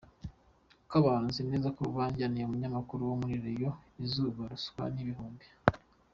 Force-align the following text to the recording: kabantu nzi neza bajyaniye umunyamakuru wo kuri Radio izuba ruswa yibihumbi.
kabantu 0.91 1.27
nzi 1.31 1.41
neza 1.49 1.67
bajyaniye 1.97 2.43
umunyamakuru 2.45 3.01
wo 3.09 3.15
kuri 3.21 3.35
Radio 3.45 3.69
izuba 4.03 4.41
ruswa 4.51 4.83
yibihumbi. 4.95 5.47